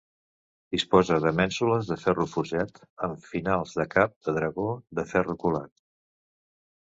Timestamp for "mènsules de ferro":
1.39-2.25